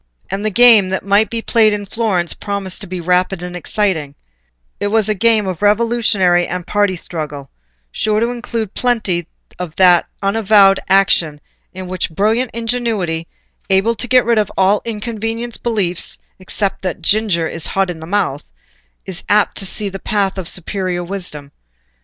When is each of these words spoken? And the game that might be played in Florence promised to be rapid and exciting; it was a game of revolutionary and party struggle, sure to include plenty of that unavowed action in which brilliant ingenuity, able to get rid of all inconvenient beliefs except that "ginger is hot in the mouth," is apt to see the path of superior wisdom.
And 0.31 0.43
the 0.43 0.49
game 0.49 0.89
that 0.89 1.05
might 1.05 1.29
be 1.29 1.43
played 1.43 1.73
in 1.73 1.85
Florence 1.85 2.33
promised 2.33 2.81
to 2.81 2.87
be 2.87 2.99
rapid 2.99 3.43
and 3.43 3.55
exciting; 3.55 4.15
it 4.79 4.87
was 4.87 5.07
a 5.07 5.13
game 5.13 5.45
of 5.45 5.61
revolutionary 5.61 6.47
and 6.47 6.65
party 6.65 6.95
struggle, 6.95 7.51
sure 7.91 8.19
to 8.19 8.31
include 8.31 8.73
plenty 8.73 9.27
of 9.59 9.75
that 9.75 10.07
unavowed 10.23 10.79
action 10.89 11.39
in 11.71 11.85
which 11.87 12.09
brilliant 12.09 12.49
ingenuity, 12.51 13.27
able 13.69 13.93
to 13.93 14.07
get 14.07 14.25
rid 14.25 14.39
of 14.39 14.51
all 14.57 14.81
inconvenient 14.85 15.61
beliefs 15.61 16.17
except 16.39 16.81
that 16.81 17.03
"ginger 17.03 17.47
is 17.47 17.67
hot 17.67 17.91
in 17.91 17.99
the 17.99 18.07
mouth," 18.07 18.41
is 19.05 19.23
apt 19.29 19.55
to 19.57 19.67
see 19.67 19.87
the 19.87 19.99
path 19.99 20.39
of 20.39 20.49
superior 20.49 21.03
wisdom. 21.03 21.51